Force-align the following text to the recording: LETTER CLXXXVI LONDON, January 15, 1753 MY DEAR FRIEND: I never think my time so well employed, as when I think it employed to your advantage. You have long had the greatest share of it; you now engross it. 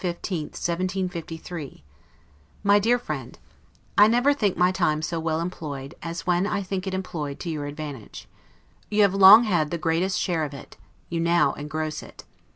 LETTER 0.03 0.17
CLXXXVI 0.17 0.23
LONDON, 0.41 0.87
January 0.87 1.77
15, 1.77 1.77
1753 1.77 1.83
MY 2.63 2.79
DEAR 2.79 2.97
FRIEND: 2.97 3.39
I 3.99 4.07
never 4.07 4.33
think 4.33 4.57
my 4.57 4.71
time 4.71 5.03
so 5.03 5.19
well 5.19 5.39
employed, 5.39 5.93
as 6.01 6.25
when 6.25 6.47
I 6.47 6.63
think 6.63 6.87
it 6.87 6.95
employed 6.95 7.39
to 7.41 7.49
your 7.51 7.67
advantage. 7.67 8.27
You 8.89 9.03
have 9.03 9.13
long 9.13 9.43
had 9.43 9.69
the 9.69 9.77
greatest 9.77 10.19
share 10.19 10.43
of 10.43 10.55
it; 10.55 10.75
you 11.11 11.19
now 11.19 11.53
engross 11.53 12.01
it. 12.01 12.23